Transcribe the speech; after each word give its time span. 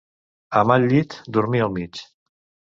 A 0.61 0.63
mal 0.71 0.87
llit, 0.95 1.19
dormir 1.37 1.63
al 1.69 1.79
mig. 1.79 2.05